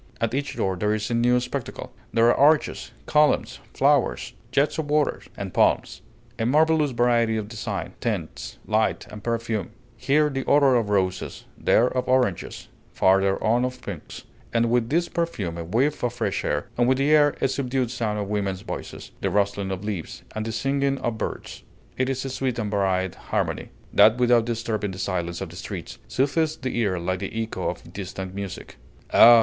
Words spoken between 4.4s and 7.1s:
jets of water, and palms; a marvelous